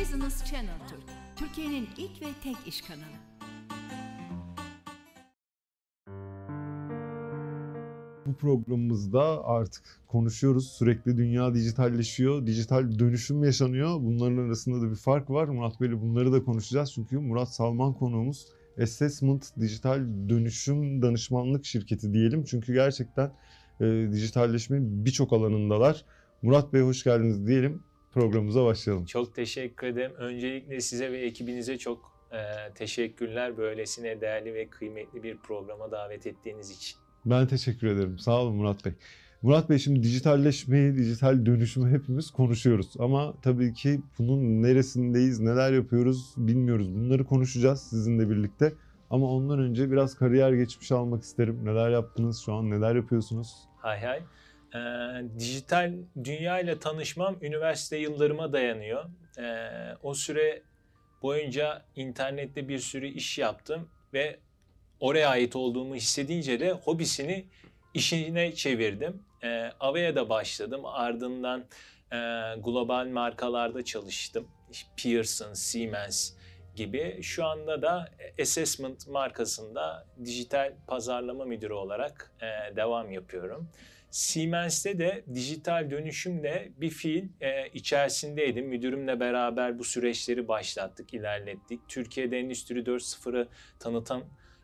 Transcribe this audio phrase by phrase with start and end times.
[0.00, 1.02] Business Channel Türk,
[1.36, 3.02] Türkiye'nin ilk ve tek iş kanalı.
[8.26, 10.72] Bu programımızda artık konuşuyoruz.
[10.72, 12.46] Sürekli dünya dijitalleşiyor.
[12.46, 14.00] Dijital dönüşüm yaşanıyor.
[14.00, 15.48] Bunların arasında da bir fark var.
[15.48, 16.92] Murat Bey'le bunları da konuşacağız.
[16.92, 18.46] Çünkü Murat Salman konuğumuz.
[18.82, 22.44] Assessment Dijital Dönüşüm Danışmanlık Şirketi diyelim.
[22.44, 23.32] Çünkü gerçekten
[23.80, 26.04] e, dijitalleşme birçok alanındalar.
[26.42, 27.87] Murat Bey hoş geldiniz diyelim.
[28.18, 29.04] Programımıza başlayalım.
[29.04, 30.12] Çok teşekkür ederim.
[30.16, 33.56] Öncelikle size ve ekibinize çok e, teşekkürler.
[33.56, 36.98] Böylesine değerli ve kıymetli bir programa davet ettiğiniz için.
[37.24, 38.18] Ben teşekkür ederim.
[38.18, 38.92] Sağ olun Murat Bey.
[39.42, 42.94] Murat Bey şimdi dijitalleşmeyi, dijital dönüşümü hepimiz konuşuyoruz.
[42.98, 46.94] Ama tabii ki bunun neresindeyiz, neler yapıyoruz bilmiyoruz.
[46.94, 48.72] Bunları konuşacağız sizinle birlikte.
[49.10, 51.60] Ama ondan önce biraz kariyer geçmiş almak isterim.
[51.64, 53.54] Neler yaptınız şu an, neler yapıyorsunuz?
[53.76, 54.22] Hay hay.
[54.74, 54.78] Ee,
[55.38, 55.92] dijital
[56.24, 59.04] dünya ile tanışmam üniversite yıllarıma dayanıyor.
[59.38, 60.62] Ee, o süre
[61.22, 64.38] boyunca internette bir sürü iş yaptım ve
[65.00, 67.46] oraya ait olduğumu hissedince de hobisini
[67.94, 69.22] işine çevirdim.
[69.42, 70.80] E, Avea'da başladım.
[70.84, 71.60] Ardından
[72.12, 72.16] e,
[72.60, 74.48] global markalarda çalıştım.
[75.02, 76.32] Pearson, Siemens
[76.74, 77.18] gibi.
[77.22, 78.08] Şu anda da
[78.40, 83.70] Assessment markasında dijital pazarlama müdürü olarak e, devam yapıyorum.
[84.18, 88.66] Siemens'te de dijital dönüşümle bir fiil e, içerisindeydim.
[88.66, 91.80] Müdürümle beraber bu süreçleri başlattık, ilerlettik.
[91.88, 94.22] Türkiye'de Endüstri 4.0'ı tanıtan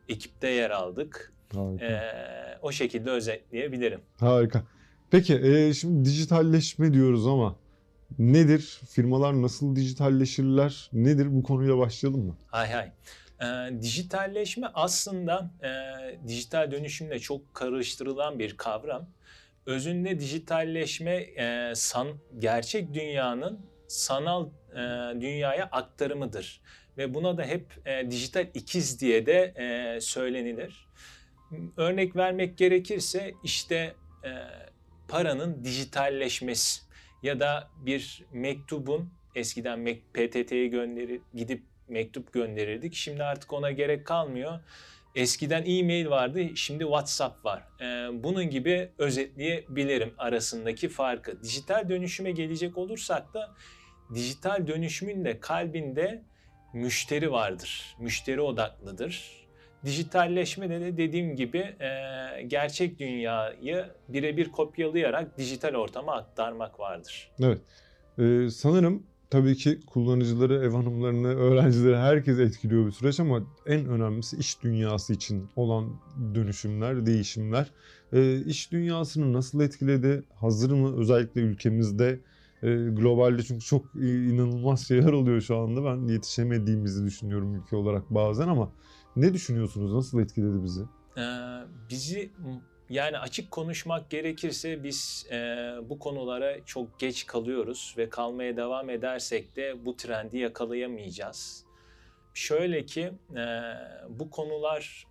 [0.08, 1.32] ekipte yer aldık.
[1.52, 1.84] Harika.
[1.84, 4.00] Ee, o şekilde özetleyebilirim.
[4.16, 4.62] Harika.
[5.10, 7.56] Peki e, şimdi dijitalleşme diyoruz ama
[8.19, 8.80] nedir?
[8.91, 10.91] Firmalar nasıl dijitalleşirler?
[10.92, 11.27] Nedir?
[11.30, 12.36] Bu konuyla başlayalım mı?
[12.47, 12.92] Hay hay.
[13.42, 15.70] Ee, dijitalleşme aslında e,
[16.28, 19.08] dijital dönüşümle çok karıştırılan bir kavram.
[19.66, 24.76] Özünde dijitalleşme e, san, gerçek dünyanın sanal e,
[25.20, 26.60] dünyaya aktarımıdır.
[26.98, 30.88] Ve buna da hep e, dijital ikiz diye de e, söylenilir.
[31.76, 34.30] Örnek vermek gerekirse işte e,
[35.08, 36.80] paranın dijitalleşmesi
[37.22, 42.94] ya da bir mektubun eskiden PTT'ye gönderir gidip mektup gönderirdik.
[42.94, 44.60] Şimdi artık ona gerek kalmıyor.
[45.14, 47.62] Eskiden e-mail vardı, şimdi WhatsApp var.
[47.80, 47.84] Ee,
[48.25, 51.42] bunun gibi özetleyebilirim arasındaki farkı.
[51.42, 53.54] Dijital dönüşüme gelecek olursak da
[54.14, 56.22] dijital dönüşümün de kalbinde
[56.72, 57.97] müşteri vardır.
[57.98, 59.44] Müşteri odaklıdır.
[59.84, 67.30] Dijitalleşme de dediğim gibi e, gerçek dünyayı birebir kopyalayarak dijital ortama aktarmak vardır.
[67.42, 67.58] Evet.
[68.19, 74.37] Ee, sanırım tabii ki kullanıcıları, ev hanımlarını, öğrencileri herkes etkiliyor bir süreç ama en önemlisi
[74.37, 76.00] iş dünyası için olan
[76.34, 77.71] dönüşümler, değişimler.
[78.12, 80.22] Ee, iş dünyasını nasıl etkiledi?
[80.34, 82.21] Hazır mı özellikle ülkemizde?
[82.62, 85.84] Ee, globalde çünkü çok inanılmaz şeyler oluyor şu anda.
[85.84, 88.72] Ben yetişemediğimizi düşünüyorum ülke olarak bazen ama
[89.16, 89.93] ne düşünüyorsunuz?
[89.93, 90.83] Nasıl etkiledi bizi?
[91.19, 91.22] Ee,
[91.91, 92.31] bizi
[92.91, 95.37] yani açık konuşmak gerekirse biz e,
[95.83, 101.65] bu konulara çok geç kalıyoruz ve kalmaya devam edersek de bu trendi yakalayamayacağız.
[102.34, 103.72] Şöyle ki e,
[104.09, 105.06] bu konular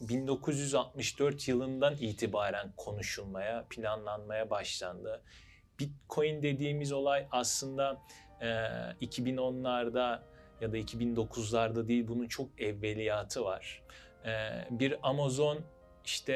[0.00, 5.22] 1964 yılından itibaren konuşulmaya, planlanmaya başlandı.
[5.80, 8.02] Bitcoin dediğimiz olay aslında
[8.40, 10.20] e, 2010'larda
[10.60, 13.82] ya da 2009'larda değil bunun çok evveliyatı var.
[14.24, 14.30] E,
[14.70, 15.58] bir Amazon
[16.08, 16.32] işte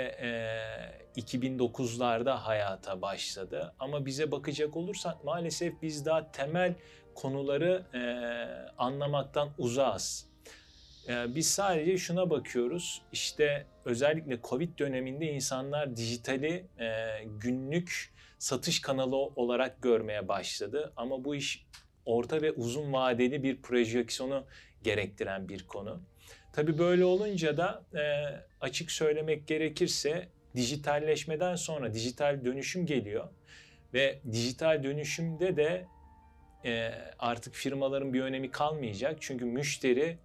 [1.16, 3.74] e, 2009'larda hayata başladı.
[3.78, 6.74] Ama bize bakacak olursak maalesef biz daha temel
[7.14, 8.02] konuları e,
[8.78, 10.28] anlamaktan uzağız.
[11.08, 13.02] E, biz sadece şuna bakıyoruz.
[13.12, 16.88] İşte özellikle Covid döneminde insanlar dijitali e,
[17.24, 20.92] günlük satış kanalı olarak görmeye başladı.
[20.96, 21.66] Ama bu iş
[22.06, 24.44] orta ve uzun vadeli bir projeksiyonu
[24.82, 26.00] gerektiren bir konu.
[26.52, 28.02] Tabii böyle olunca da e,
[28.60, 33.28] açık söylemek gerekirse dijitalleşmeden sonra dijital dönüşüm geliyor
[33.94, 35.86] ve dijital dönüşümde de
[36.64, 40.18] e, artık firmaların bir önemi kalmayacak çünkü müşteri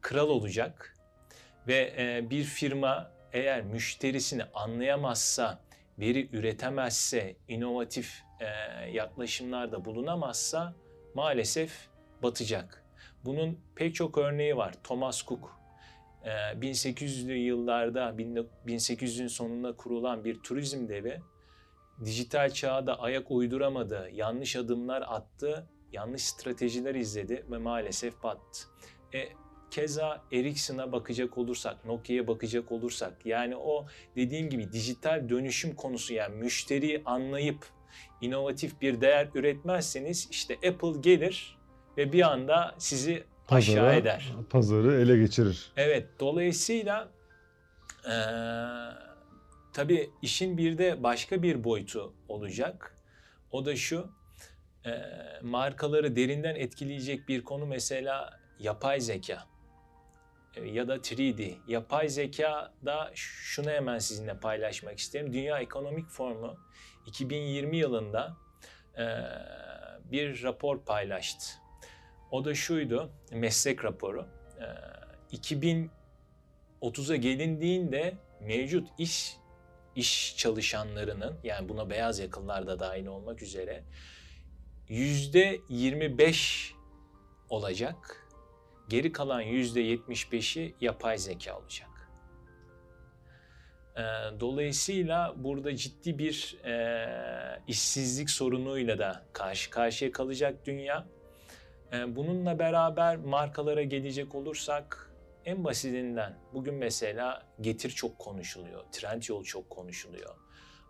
[0.00, 0.96] kral olacak
[1.68, 5.60] ve e, bir firma eğer müşterisini anlayamazsa,
[5.98, 8.46] veri üretemezse, inovatif e,
[8.90, 10.74] yaklaşımlarda bulunamazsa
[11.14, 11.88] maalesef
[12.22, 12.84] batacak.
[13.24, 14.74] Bunun pek çok örneği var.
[14.84, 15.61] Thomas Cook
[16.24, 18.14] 1800'lü yıllarda
[18.66, 21.20] 1800'ün sonunda kurulan bir turizm devi
[22.04, 28.60] dijital çağda ayak uyduramadı, yanlış adımlar attı, yanlış stratejiler izledi ve maalesef battı.
[29.14, 29.28] E,
[29.70, 33.86] keza Ericsson'a bakacak olursak, Nokia'ya bakacak olursak yani o
[34.16, 37.66] dediğim gibi dijital dönüşüm konusu yani müşteriyi anlayıp
[38.20, 41.58] inovatif bir değer üretmezseniz işte Apple gelir
[41.96, 44.32] ve bir anda sizi aşağı Pazara- eder.
[44.50, 45.72] Pazarı ele geçirir.
[45.76, 47.08] Evet, dolayısıyla
[48.06, 48.12] eee
[49.72, 52.96] tabii işin bir de başka bir boyutu olacak.
[53.50, 54.10] O da şu,
[54.86, 59.44] eee, markaları derinden etkileyecek bir konu mesela yapay zeka
[60.56, 61.54] E, ya da 3D.
[61.68, 65.32] Yapay zeka da şunu hemen sizinle paylaşmak isterim.
[65.32, 66.56] Dünya Ekonomik Forumu
[67.06, 68.36] 2020 yılında
[68.98, 69.24] eee,
[70.04, 71.46] bir rapor paylaştı.
[72.32, 74.26] O da şuydu, meslek raporu.
[74.60, 75.88] Eee
[76.82, 79.36] 2030'a gelindiğinde mevcut iş
[79.96, 83.84] iş çalışanlarının yani buna beyaz yakalılar da dahil olmak üzere
[84.88, 86.74] yüzde 25
[87.48, 88.28] olacak.
[88.88, 91.88] Geri kalan yüzde 75'i yapay zeka olacak.
[93.96, 94.00] Ee,
[94.40, 101.06] Dolayısıyla burada ciddi bir e, işsizlik sorunuyla da karşı karşıya kalacak dünya.
[101.92, 105.10] Ee, Bununla beraber markalara gelecek olursak
[105.44, 110.34] en basitinden bugün mesela Getir çok konuşuluyor, Trendyol çok konuşuluyor.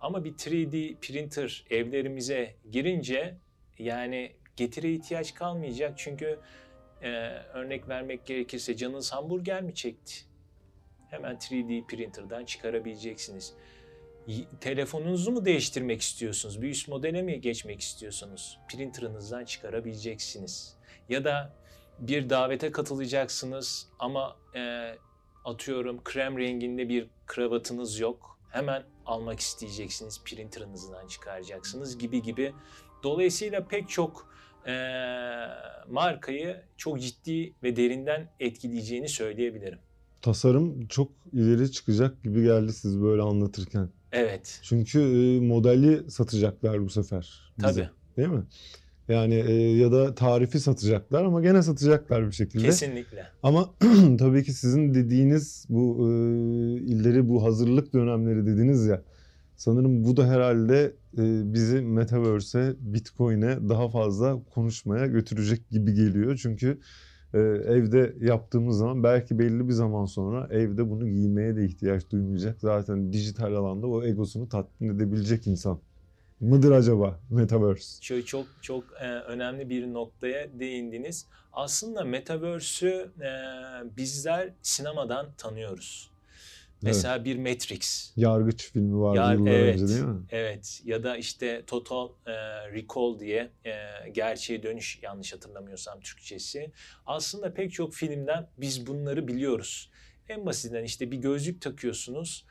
[0.01, 3.37] Ama bir 3D printer evlerimize girince
[3.79, 6.41] yani Getir'e ihtiyaç kalmayacak çünkü
[7.03, 7.09] e,
[7.55, 10.15] örnek vermek gerekirse canınız hamburger mi çekti?
[11.11, 13.55] Hemen 3D printer'dan çıkarabileceksiniz.
[14.61, 16.63] Telefonunuzu mu değiştirmek istiyorsunuz?
[16.63, 18.59] Bir üst modele mi geçmek istiyorsunuz?
[18.69, 20.77] Printer'ınızdan çıkarabileceksiniz.
[21.09, 21.55] Ya da
[21.99, 24.95] bir davete katılacaksınız ama e,
[25.45, 28.39] atıyorum krem renginde bir kravatınız yok.
[28.51, 32.53] Hemen almak isteyeceksiniz, printer'ınızdan çıkaracaksınız gibi gibi.
[33.03, 34.29] Dolayısıyla pek çok
[34.67, 34.73] e,
[35.91, 39.79] markayı çok ciddi ve derinden etkileyeceğini söyleyebilirim.
[40.23, 43.89] Tasarım çok ileri çıkacak gibi geldi siz böyle anlatırken.
[44.13, 47.69] Evet, Çünkü e, modeli satacaklar bu sefer bize.
[47.69, 48.43] tabii, Değil mi?
[49.09, 52.65] Yani e, ya da tarifi satacaklar ama gene satacaklar bir şekilde.
[52.65, 53.27] kesinlikle.
[53.43, 53.71] Ama
[54.19, 56.13] tabii ki sizin dediğiniz bu e,
[56.83, 59.03] illeri bu hazırlık dönemleri dediniz ya.
[59.57, 66.39] Sanırım bu da herhalde e, bizi Metaverse'e, Bitcoin'e daha fazla konuşmaya götürecek gibi geliyor.
[66.43, 66.79] Çünkü
[67.35, 72.61] e, evde yaptığımız zaman belki belli bir zaman sonra evde bunu giymeye de ihtiyaç duymayacak.
[72.61, 75.79] Zaten dijital alanda o egosunu tatmin edebilecek insan.
[76.43, 78.01] Mıdır acaba Metaverse?
[78.01, 81.27] Çok çok çok e, önemli bir noktaya değindiniz.
[81.53, 83.31] Aslında Metaverse'ü e,
[83.97, 86.11] bizler sinemadan tanıyoruz.
[86.83, 88.13] Mesela bir Matrix.
[88.17, 89.75] Yargıç filmi vardı Yar- yıllar evet.
[89.75, 90.21] önce değil mi?
[90.31, 92.33] Evet ya da işte Total e,
[92.73, 96.73] Recall diye e, gerçeğe dönüş yanlış hatırlamıyorsam Türkçesi.
[97.07, 99.91] Aslında pek çok filmden biz bunları biliyoruz.
[100.29, 102.47] En basitinden işte bir gözlük takıyorsunuz.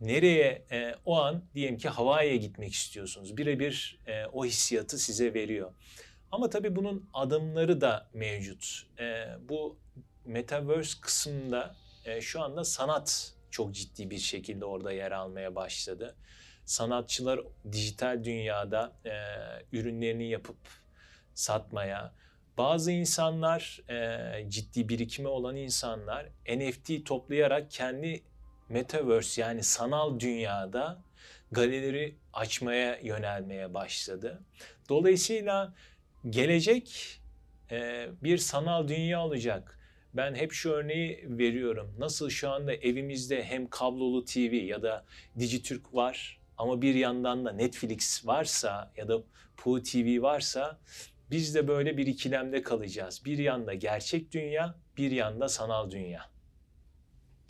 [0.00, 3.36] Nereye e, o an diyelim ki Hawaii'ye gitmek istiyorsunuz.
[3.36, 5.72] Birebir e, o hissiyatı size veriyor.
[6.32, 8.86] Ama tabii bunun adımları da mevcut.
[8.98, 9.78] E, bu
[10.24, 16.16] Metaverse kısmında e, şu anda sanat çok ciddi bir şekilde orada yer almaya başladı.
[16.64, 17.40] Sanatçılar
[17.72, 19.12] dijital dünyada e,
[19.78, 20.56] ürünlerini yapıp
[21.34, 22.14] satmaya,
[22.58, 28.22] bazı insanlar e, ciddi birikimi olan insanlar NFT toplayarak kendi
[28.68, 31.02] metaverse yani sanal dünyada
[31.52, 34.42] galeri açmaya yönelmeye başladı.
[34.88, 35.74] Dolayısıyla
[36.30, 37.20] gelecek
[37.70, 39.78] e, bir sanal dünya olacak.
[40.14, 41.94] Ben hep şu örneği veriyorum.
[41.98, 45.04] Nasıl şu anda evimizde hem kablolu TV ya da
[45.38, 49.22] Dijitürk var ama bir yandan da Netflix varsa ya da
[49.56, 50.78] Pu TV varsa
[51.30, 53.22] biz de böyle bir ikilemde kalacağız.
[53.24, 56.33] Bir yanda gerçek dünya, bir yanda sanal dünya.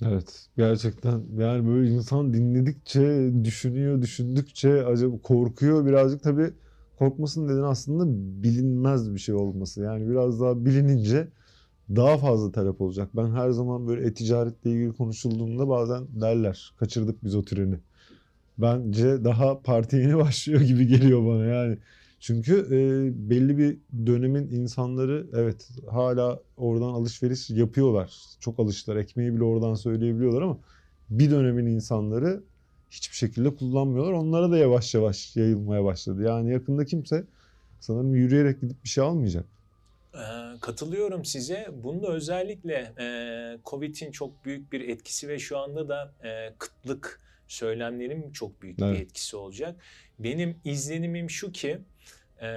[0.02, 6.50] Evet gerçekten yani böyle insan dinledikçe düşünüyor düşündükçe acaba korkuyor birazcık tabii
[6.98, 8.04] korkmasının nedeni aslında
[8.42, 11.28] bilinmez bir şey olması yani biraz daha bilinince
[11.90, 13.10] daha fazla talep olacak.
[13.16, 17.80] Ben her zaman böyle e-ticaretle ilgili konuşulduğunda bazen derler kaçırdık biz o treni.
[18.58, 21.78] Bence daha parti yeni başlıyor gibi geliyor bana yani.
[22.24, 22.78] Çünkü e,
[23.30, 28.14] belli bir dönemin insanları evet hala oradan alışveriş yapıyorlar.
[28.40, 28.96] Çok alıştılar.
[28.96, 30.58] Ekmeği bile oradan söyleyebiliyorlar ama
[31.10, 32.42] bir dönemin insanları
[32.90, 34.12] hiçbir şekilde kullanmıyorlar.
[34.12, 36.22] Onlara da yavaş yavaş yayılmaya başladı.
[36.22, 37.24] Yani yakında kimse
[37.80, 39.44] sanırım yürüyerek gidip bir şey almayacak.
[40.14, 40.18] Ee,
[40.60, 41.68] katılıyorum size.
[41.82, 43.06] Bunda özellikle e,
[43.64, 48.94] Covid'in çok büyük bir etkisi ve şu anda da e, kıtlık söylemlerin çok büyük Evet.
[48.94, 49.76] bir etkisi olacak.
[50.18, 51.78] Benim izlenimim şu ki
[52.42, 52.48] e,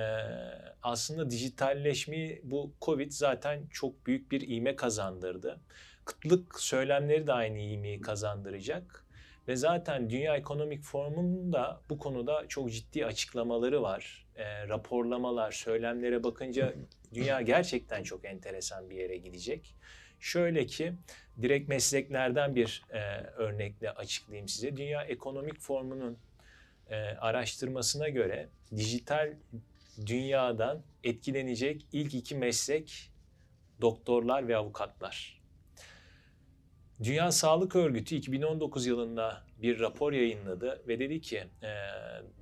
[0.84, 5.60] aslında dijitalleşmeyi bu Covid zaten çok büyük bir ivme kazandırdı.
[6.06, 9.08] Kıtlık söylemleri de aynı ivmeyi kazandıracak.
[9.48, 14.28] Ve zaten Dünya Ekonomik Forumu'nun da bu konuda çok ciddi açıklamaları var.
[14.36, 16.74] E, raporlamalar, söylemlere bakınca
[17.14, 19.76] dünya gerçekten çok enteresan bir yere gidecek.
[20.20, 20.94] Şöyle ki
[21.42, 24.78] direkt mesleklerden bir e, örnekle açıklayayım size.
[24.78, 26.18] Dünya Ekonomik Forumu'nun
[26.90, 29.34] e, araştırmasına göre dijital
[30.06, 33.12] dünyadan etkilenecek ilk iki meslek
[33.82, 35.42] doktorlar ve avukatlar.
[37.04, 41.70] Dünya Sağlık Örgütü 2019 yılında bir rapor yayınladı ve dedi ki e,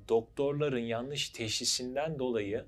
[0.09, 2.65] doktorların yanlış teşhisinden dolayı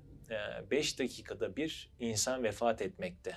[0.70, 3.36] 5 e, dakikada bir insan vefat etmekte.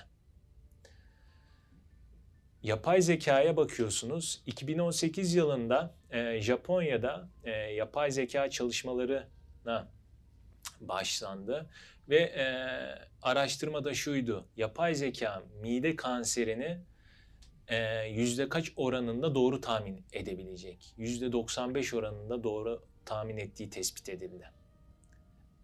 [2.62, 4.42] Yapay zekaya bakıyorsunuz.
[4.46, 9.88] 2018 yılında e, Japonya'da e, yapay zeka çalışmalarına
[10.80, 11.70] başlandı
[12.08, 12.46] ve e,
[13.22, 14.46] araştırmada şuydu.
[14.56, 16.78] Yapay zeka mide kanserini
[17.68, 20.94] e, yüzde kaç oranında doğru tahmin edebilecek?
[20.96, 24.50] Yüzde 95 oranında doğru tahmin ettiği tespit edildi.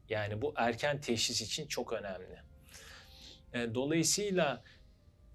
[0.08, 2.38] Yani bu erken teşhis için çok önemli.
[3.52, 4.62] E, dolayısıyla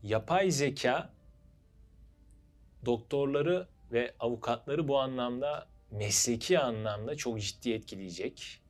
[0.03, 1.13] yapay zeka
[2.85, 8.61] doktorları ve avukatları bu anlamda mesleki anlamda çok ciddi etkileyecek.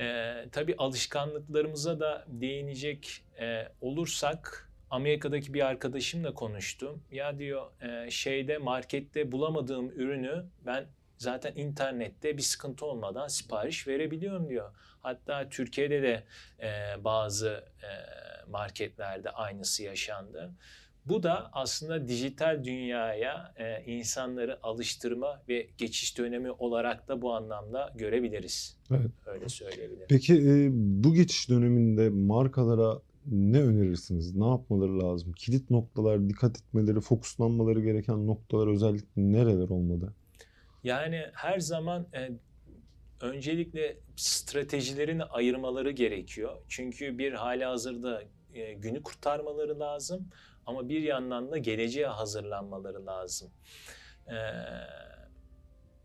[0.00, 7.02] Ee, tabii alışkanlıklarımıza da değinecek e, olursak Amerika'daki bir arkadaşımla konuştum.
[7.10, 10.86] Ya diyor e, şeyde markette bulamadığım ürünü ben
[11.18, 14.74] zaten internette bir sıkıntı olmadan sipariş verebiliyorum diyor.
[15.00, 16.24] Hatta Türkiye'de de
[16.60, 17.90] e, bazı e,
[18.50, 20.52] marketlerde aynısı yaşandı.
[21.06, 27.92] Bu da aslında dijital dünyaya e, insanları alıştırma ve geçiş dönemi olarak da bu anlamda
[27.96, 28.76] görebiliriz.
[28.90, 29.10] Evet.
[29.26, 30.06] Öyle söyleyebilirim.
[30.08, 34.36] Peki e, bu geçiş döneminde markalara ne önerirsiniz?
[34.36, 35.32] Ne yapmaları lazım?
[35.32, 40.12] Kilit noktalar, dikkat etmeleri, fokuslanmaları gereken noktalar özellikle nereler olmalı?
[40.84, 42.30] Yani her zaman e,
[43.20, 46.56] öncelikle stratejilerini ayırmaları gerekiyor.
[46.68, 48.22] Çünkü bir hali hazırda
[48.54, 50.28] e, günü kurtarmaları lazım
[50.66, 53.50] ama bir yandan da geleceğe hazırlanmaları lazım.
[54.28, 54.32] Ee,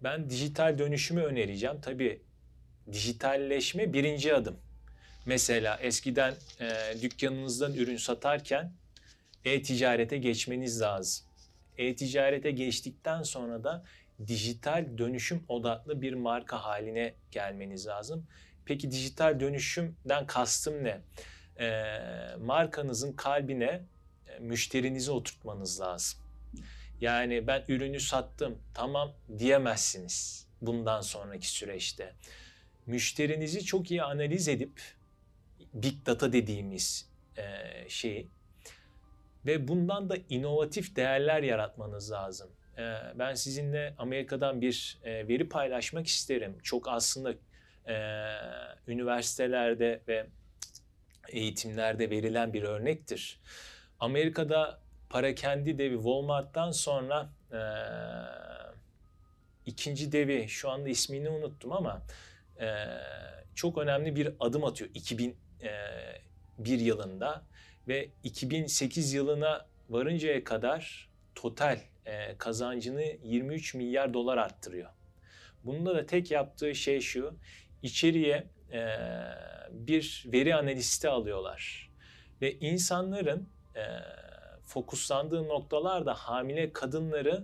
[0.03, 1.81] ben dijital dönüşümü önereceğim.
[1.81, 2.21] Tabii
[2.91, 4.59] dijitalleşme birinci adım.
[5.25, 8.73] Mesela eskiden e, dükkanınızdan ürün satarken
[9.45, 11.27] e-ticarete geçmeniz lazım.
[11.77, 13.83] E-ticarete geçtikten sonra da
[14.27, 18.27] dijital dönüşüm odaklı bir marka haline gelmeniz lazım.
[18.65, 21.01] Peki dijital dönüşümden kastım ne?
[21.59, 21.83] E,
[22.39, 23.81] markanızın kalbine
[24.39, 26.19] müşterinizi oturtmanız lazım.
[27.01, 32.13] Yani ben ürünü sattım tamam diyemezsiniz bundan sonraki süreçte.
[32.85, 34.81] Müşterinizi çok iyi analiz edip
[35.73, 37.43] big data dediğimiz e,
[37.89, 38.29] şeyi
[39.45, 42.49] ve bundan da inovatif değerler yaratmanız lazım.
[42.77, 42.83] E,
[43.15, 46.57] ben sizinle Amerika'dan bir e, veri paylaşmak isterim.
[46.63, 47.33] Çok aslında
[47.87, 47.95] e,
[48.87, 50.27] üniversitelerde ve
[51.29, 53.39] eğitimlerde verilen bir örnektir.
[53.99, 57.61] Amerika'da para kendi devi Walmart'tan sonra e,
[59.65, 62.01] ikinci devi şu anda ismini unuttum ama
[62.59, 62.85] e,
[63.55, 65.37] çok önemli bir adım atıyor 2001
[66.59, 67.43] yılında
[67.87, 74.89] ve 2008 yılına varıncaya kadar total e, kazancını 23 milyar dolar arttırıyor.
[75.63, 77.37] Bunda da tek yaptığı şey şu,
[77.83, 78.97] içeriye e,
[79.71, 81.91] bir veri analisti alıyorlar
[82.41, 83.83] ve insanların e,
[84.65, 87.43] fokuslandığı noktalar da hamile kadınları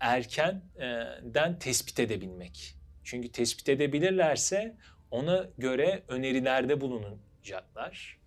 [0.00, 2.74] erkenden tespit edebilmek.
[3.04, 4.76] Çünkü tespit edebilirlerse
[5.10, 8.18] ona göre önerilerde bulunacaklar.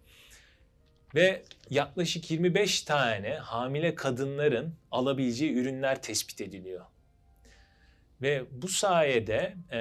[1.15, 6.85] Ve yaklaşık 25 tane hamile kadınların alabileceği ürünler tespit ediliyor.
[8.21, 9.79] Ve bu sayede e,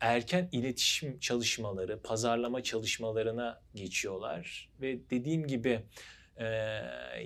[0.00, 4.68] erken iletişim çalışmaları, pazarlama çalışmalarına geçiyorlar.
[4.80, 5.80] Ve dediğim gibi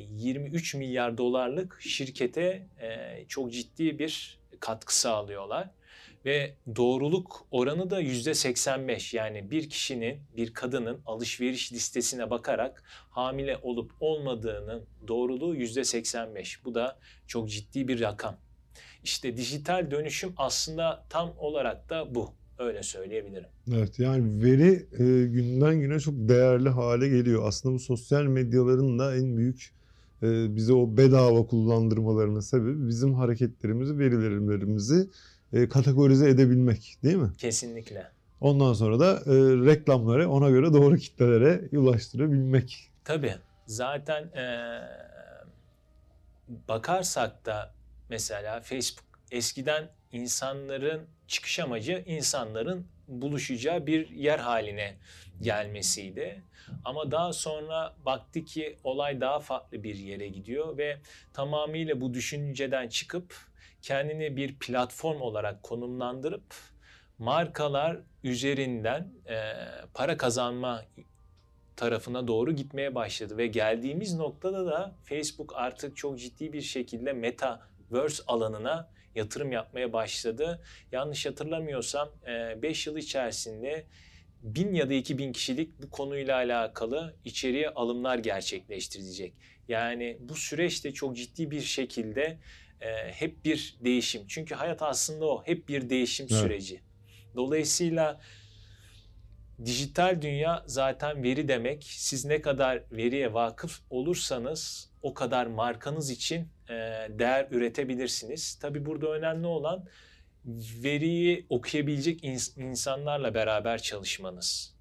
[0.08, 2.66] 23 milyar dolarlık şirkete
[3.28, 5.70] çok ciddi bir katkı sağlıyorlar.
[6.24, 13.58] Ve doğruluk oranı da yüzde 85 yani bir kişinin bir kadının alışveriş listesine bakarak hamile
[13.62, 16.64] olup olmadığının doğruluğu yüzde 85.
[16.64, 18.36] Bu da çok ciddi bir rakam.
[19.04, 22.34] İşte dijital dönüşüm aslında tam olarak da bu.
[22.58, 23.48] Öyle söyleyebilirim.
[23.72, 27.42] Evet yani veri e, günden güne çok değerli hale geliyor.
[27.46, 29.72] Aslında bu sosyal medyaların da en büyük
[30.22, 35.08] e, bize o bedava kullandırmalarının sebebi bizim hareketlerimizi, verilerimizi
[35.52, 37.30] e, kategorize edebilmek değil mi?
[37.38, 38.06] Kesinlikle.
[38.40, 39.34] Ondan sonra da e,
[39.66, 42.90] reklamları ona göre doğru kitlelere ulaştırabilmek.
[43.04, 43.34] Tabii.
[43.66, 44.46] Zaten e,
[46.68, 47.74] bakarsak da
[48.08, 54.96] mesela Facebook eskiden insanların çıkış amacı insanların buluşacağı bir yer haline
[55.40, 56.42] gelmesiydi.
[56.84, 60.98] Ama daha sonra baktı ki olay daha farklı bir yere gidiyor ve
[61.32, 63.36] tamamıyla bu düşünceden çıkıp
[63.82, 66.54] kendini bir platform olarak konumlandırıp
[67.18, 69.52] markalar üzerinden e,
[69.94, 70.84] para kazanma
[71.76, 78.22] tarafına doğru gitmeye başladı ve geldiğimiz noktada da Facebook artık çok ciddi bir şekilde metaverse
[78.26, 80.62] alanına yatırım yapmaya başladı.
[80.92, 82.10] Yanlış hatırlamıyorsam
[82.62, 83.86] 5 yıl içerisinde
[84.42, 89.34] 1000 ya da 2000 kişilik bu konuyla alakalı içeriye alımlar gerçekleştirecek.
[89.68, 92.38] Yani bu süreçte çok ciddi bir şekilde
[93.10, 94.26] hep bir değişim.
[94.28, 96.40] Çünkü hayat aslında o hep bir değişim evet.
[96.40, 96.80] süreci.
[97.36, 98.20] Dolayısıyla
[99.64, 101.84] dijital dünya zaten veri demek.
[101.84, 106.74] Siz ne kadar veriye vakıf olursanız o kadar markanız için e,
[107.18, 108.54] değer üretebilirsiniz.
[108.54, 109.84] Tabi burada önemli olan
[110.82, 114.74] veriyi okuyabilecek ins- insanlarla beraber çalışmanız.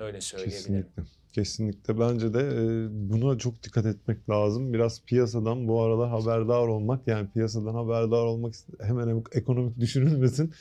[0.00, 0.62] Öyle söyleyebilirim.
[0.64, 1.02] Kesinlikle.
[1.32, 1.98] Kesinlikle.
[1.98, 4.72] Bence de e, buna çok dikkat etmek lazım.
[4.72, 10.54] Biraz piyasadan bu aralar haberdar olmak yani piyasadan haberdar olmak hemen ekonomik düşünülmesin.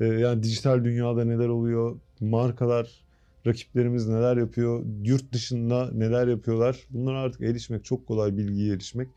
[0.00, 3.04] E, yani dijital dünyada neler oluyor, markalar,
[3.46, 6.76] rakiplerimiz neler yapıyor, yurt dışında neler yapıyorlar.
[6.90, 9.08] Bunlara artık erişmek çok kolay bilgiye erişmek.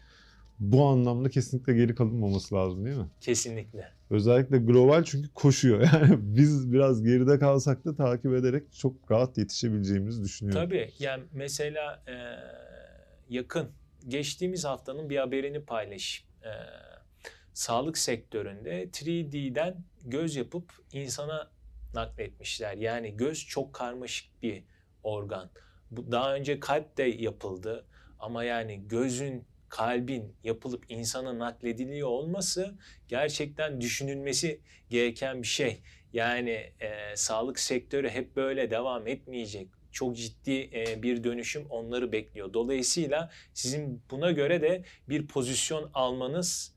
[0.59, 3.07] Bu anlamda kesinlikle geri kalınmaması lazım değil mi?
[3.21, 3.91] Kesinlikle.
[4.09, 5.81] Özellikle global çünkü koşuyor.
[5.93, 10.63] Yani biz biraz geride kalsak da takip ederek çok rahat yetişebileceğimizi düşünüyorum.
[10.63, 12.15] Tabii yani mesela e,
[13.29, 13.67] yakın
[14.07, 16.25] geçtiğimiz haftanın bir haberini paylaş.
[16.43, 16.51] E,
[17.53, 19.75] sağlık sektöründe 3D'den
[20.05, 21.49] göz yapıp insana
[21.93, 22.77] nakletmişler.
[22.77, 24.63] Yani göz çok karmaşık bir
[25.03, 25.49] organ.
[25.91, 27.85] Bu daha önce kalp de yapıldı
[28.19, 32.75] ama yani gözün kalbin yapılıp insana naklediliyor olması
[33.07, 35.81] gerçekten düşünülmesi gereken bir şey.
[36.13, 39.67] Yani e, sağlık sektörü hep böyle devam etmeyecek.
[39.91, 42.53] Çok ciddi e, bir dönüşüm onları bekliyor.
[42.53, 46.75] Dolayısıyla sizin buna göre de bir pozisyon almanız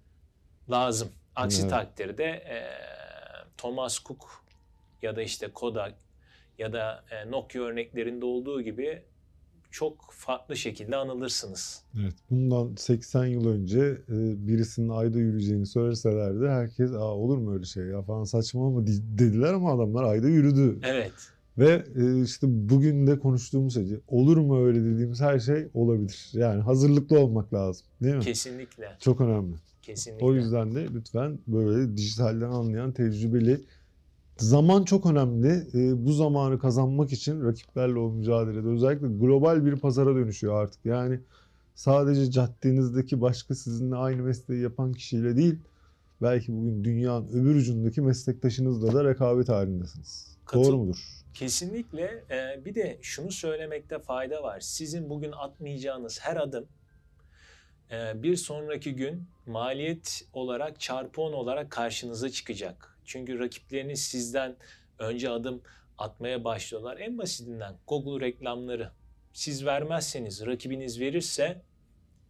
[0.70, 1.12] lazım.
[1.34, 1.70] Aksi evet.
[1.70, 2.56] takdirde e,
[3.56, 4.45] Thomas Cook
[5.02, 5.94] ya da işte Kodak
[6.58, 9.02] ya da e, Nokia örneklerinde olduğu gibi
[9.70, 11.82] çok farklı şekilde anılırsınız.
[12.02, 17.64] Evet, bundan 80 yıl önce e, birisinin ayda yürüyeceğini söyleselerdi herkes Aa, olur mu öyle
[17.64, 20.78] şey ya falan saçma mı dediler ama adamlar ayda yürüdü.
[20.82, 21.12] Evet.
[21.58, 26.30] Ve e, işte bugün de konuştuğumuz şey olur mu öyle dediğimiz her şey olabilir.
[26.32, 28.22] Yani hazırlıklı olmak lazım değil mi?
[28.22, 28.96] Kesinlikle.
[29.00, 29.54] Çok önemli.
[29.82, 30.26] Kesinlikle.
[30.26, 33.60] O yüzden de lütfen böyle dijitalden anlayan tecrübeli
[34.36, 35.66] Zaman çok önemli.
[35.74, 40.84] E, bu zamanı kazanmak için rakiplerle o mücadelede özellikle global bir pazara dönüşüyor artık.
[40.84, 41.20] Yani
[41.74, 45.58] sadece caddenizdeki başka sizinle aynı mesleği yapan kişiyle değil,
[46.22, 50.36] belki bugün dünyanın öbür ucundaki meslektaşınızla da rekabet halindesiniz.
[50.44, 50.96] Katıl Doğru mudur?
[51.34, 52.24] Kesinlikle.
[52.30, 54.60] Ee, bir de şunu söylemekte fayda var.
[54.60, 56.66] Sizin bugün atmayacağınız her adım
[57.90, 62.95] e, bir sonraki gün maliyet olarak çarpı 10 olarak karşınıza çıkacak.
[63.06, 64.56] Çünkü rakipleriniz sizden
[64.98, 65.62] önce adım
[65.98, 66.98] atmaya başlıyorlar.
[66.98, 68.90] En basitinden Google reklamları.
[69.32, 71.62] Siz vermezseniz, rakibiniz verirse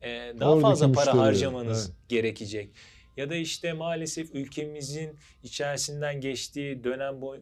[0.02, 0.08] e,
[0.40, 2.08] daha Oradaki fazla para müşteri, harcamanız evet.
[2.08, 2.70] gerekecek.
[3.16, 7.40] Ya da işte maalesef ülkemizin içerisinden geçtiği dönem boy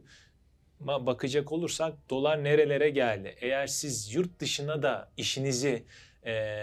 [0.81, 3.37] bakacak olursak dolar nerelere geldi?
[3.41, 5.85] Eğer siz yurt dışına da işinizi
[6.27, 6.57] e,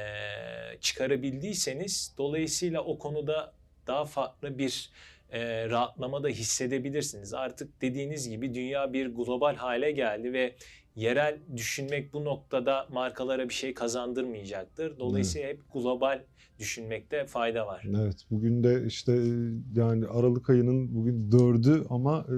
[0.82, 3.54] çıkarabildiyseniz dolayısıyla o konuda
[3.88, 4.90] daha farklı bir
[5.32, 7.34] e, rahatlamada hissedebilirsiniz.
[7.34, 10.56] Artık dediğiniz gibi dünya bir global hale geldi ve
[10.96, 15.00] yerel düşünmek bu noktada markalara bir şey kazandırmayacaktır.
[15.00, 15.58] Dolayısıyla evet.
[15.58, 16.22] hep global
[16.60, 17.88] düşünmekte fayda var.
[17.90, 19.12] Evet bugün de işte
[19.76, 22.36] yani Aralık ayının bugün dördü ama e,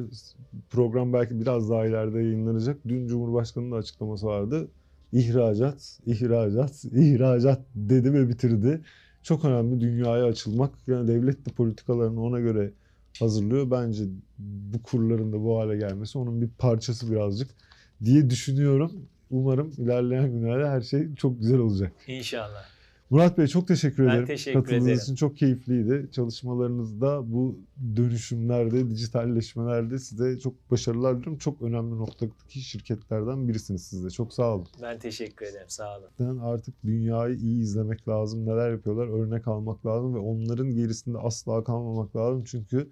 [0.69, 2.77] program belki biraz daha ileride yayınlanacak.
[2.87, 4.67] Dün Cumhurbaşkanı'nın da açıklaması vardı.
[5.13, 8.81] İhracat, ihracat, ihracat dedi ve bitirdi.
[9.23, 10.71] Çok önemli dünyaya açılmak.
[10.87, 12.73] Yani devlet de politikalarını ona göre
[13.19, 13.71] hazırlıyor.
[13.71, 14.03] Bence
[14.39, 17.51] bu kurların da bu hale gelmesi onun bir parçası birazcık
[18.03, 18.91] diye düşünüyorum.
[19.29, 21.91] Umarım ilerleyen günlerde her şey çok güzel olacak.
[22.07, 22.72] İnşallah.
[23.13, 24.19] Murat Bey çok teşekkür ederim.
[24.19, 24.99] Ben teşekkür Katıldığınız ederim.
[25.01, 26.09] için çok keyifliydi.
[26.11, 27.59] Çalışmalarınızda bu
[27.95, 31.37] dönüşümlerde, dijitalleşmelerde size çok başarılar diliyorum.
[31.37, 34.09] Çok önemli noktadaki şirketlerden birisiniz siz de.
[34.09, 34.67] Çok sağ olun.
[34.81, 35.69] Ben teşekkür ederim.
[35.69, 36.37] Sağ olun.
[36.37, 38.45] Artık dünyayı iyi izlemek lazım.
[38.45, 42.43] Neler yapıyorlar örnek almak lazım ve onların gerisinde asla kalmamak lazım.
[42.43, 42.89] Çünkü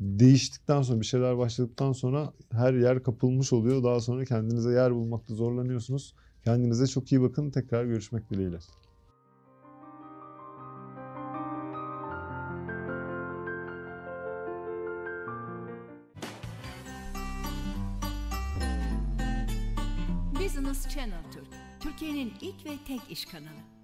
[0.00, 3.84] değiştikten sonra bir şeyler başladıktan sonra her yer kapılmış oluyor.
[3.84, 6.14] Daha sonra kendinize yer bulmakta zorlanıyorsunuz.
[6.44, 7.50] Kendinize çok iyi bakın.
[7.50, 8.58] Tekrar görüşmek dileğiyle.
[22.16, 23.75] Türkiye'nin ilk ve tek iş kanalı.